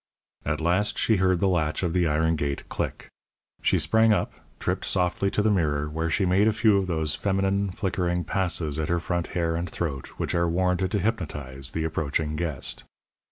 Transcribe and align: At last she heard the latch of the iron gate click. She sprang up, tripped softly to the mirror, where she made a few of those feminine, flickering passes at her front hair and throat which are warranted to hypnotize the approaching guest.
At 0.47 0.59
last 0.59 0.97
she 0.97 1.17
heard 1.17 1.39
the 1.41 1.47
latch 1.47 1.83
of 1.83 1.93
the 1.93 2.07
iron 2.07 2.35
gate 2.35 2.67
click. 2.69 3.07
She 3.61 3.77
sprang 3.77 4.11
up, 4.11 4.33
tripped 4.59 4.85
softly 4.85 5.29
to 5.29 5.43
the 5.43 5.51
mirror, 5.51 5.87
where 5.87 6.09
she 6.09 6.25
made 6.25 6.47
a 6.47 6.51
few 6.53 6.77
of 6.79 6.87
those 6.87 7.13
feminine, 7.13 7.69
flickering 7.69 8.23
passes 8.23 8.79
at 8.79 8.89
her 8.89 8.99
front 8.99 9.27
hair 9.37 9.55
and 9.55 9.69
throat 9.69 10.07
which 10.17 10.33
are 10.33 10.49
warranted 10.49 10.89
to 10.93 10.99
hypnotize 10.99 11.69
the 11.69 11.83
approaching 11.83 12.35
guest. 12.35 12.83